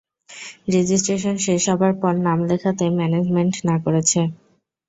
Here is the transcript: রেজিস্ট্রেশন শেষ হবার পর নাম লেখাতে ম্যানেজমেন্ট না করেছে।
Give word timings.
রেজিস্ট্রেশন 0.73 1.35
শেষ 1.45 1.63
হবার 1.71 1.93
পর 2.01 2.13
নাম 2.25 2.39
লেখাতে 2.49 2.85
ম্যানেজমেন্ট 2.97 3.53
না 3.67 3.75
করেছে। 3.85 4.19